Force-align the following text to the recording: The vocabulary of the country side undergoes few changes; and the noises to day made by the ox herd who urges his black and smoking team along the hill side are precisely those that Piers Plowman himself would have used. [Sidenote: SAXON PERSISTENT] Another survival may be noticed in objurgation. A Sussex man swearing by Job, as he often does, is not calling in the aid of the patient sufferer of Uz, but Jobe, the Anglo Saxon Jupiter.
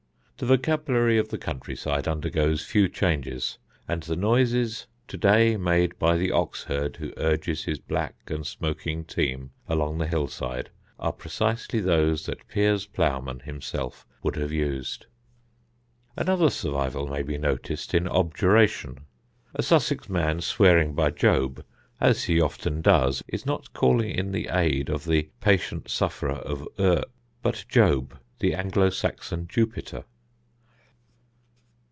The 0.37 0.47
vocabulary 0.47 1.19
of 1.19 1.29
the 1.29 1.37
country 1.37 1.75
side 1.75 2.07
undergoes 2.07 2.65
few 2.65 2.89
changes; 2.89 3.59
and 3.87 4.01
the 4.01 4.15
noises 4.15 4.87
to 5.07 5.15
day 5.15 5.55
made 5.55 5.99
by 5.99 6.17
the 6.17 6.31
ox 6.31 6.63
herd 6.63 6.95
who 6.95 7.13
urges 7.15 7.65
his 7.65 7.77
black 7.77 8.15
and 8.25 8.43
smoking 8.47 9.05
team 9.05 9.51
along 9.69 9.99
the 9.99 10.07
hill 10.07 10.25
side 10.27 10.71
are 10.99 11.11
precisely 11.13 11.79
those 11.79 12.25
that 12.25 12.47
Piers 12.47 12.87
Plowman 12.87 13.41
himself 13.41 14.03
would 14.23 14.35
have 14.35 14.51
used. 14.51 15.05
[Sidenote: 16.15 16.15
SAXON 16.15 16.15
PERSISTENT] 16.15 16.27
Another 16.27 16.49
survival 16.89 17.07
may 17.07 17.21
be 17.21 17.37
noticed 17.37 17.93
in 17.93 18.07
objurgation. 18.07 19.01
A 19.53 19.61
Sussex 19.61 20.09
man 20.09 20.41
swearing 20.41 20.95
by 20.95 21.11
Job, 21.11 21.63
as 21.99 22.23
he 22.23 22.41
often 22.41 22.81
does, 22.81 23.21
is 23.27 23.45
not 23.45 23.73
calling 23.73 24.09
in 24.09 24.31
the 24.31 24.49
aid 24.51 24.89
of 24.89 25.05
the 25.05 25.29
patient 25.39 25.87
sufferer 25.87 26.31
of 26.33 26.67
Uz, 26.79 27.03
but 27.43 27.63
Jobe, 27.69 28.17
the 28.39 28.55
Anglo 28.55 28.89
Saxon 28.89 29.47
Jupiter. 29.47 30.05